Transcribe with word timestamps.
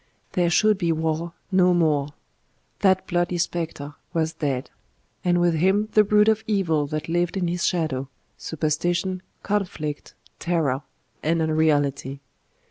There 0.31 0.49
should 0.49 0.79
be 0.79 0.91
war 0.91 1.33
no 1.51 1.75
more: 1.75 2.07
that 2.79 3.05
bloody 3.05 3.37
spectre 3.37 3.93
was 4.13 4.33
dead, 4.33 4.71
and 5.23 5.39
with 5.39 5.53
him 5.53 5.89
the 5.91 6.03
brood 6.03 6.27
of 6.27 6.43
evil 6.47 6.87
that 6.87 7.07
lived 7.07 7.37
in 7.37 7.47
his 7.47 7.63
shadow 7.67 8.09
superstition, 8.35 9.21
conflict, 9.43 10.15
terror, 10.39 10.81
and 11.21 11.39
unreality. 11.39 12.19